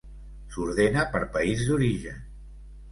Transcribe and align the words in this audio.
S'ordena 0.53 1.05
per 1.13 1.21
país 1.37 1.63
d'origen. 1.69 2.29